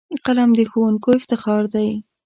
[0.25, 1.89] قلم د ښوونکیو افتخار دی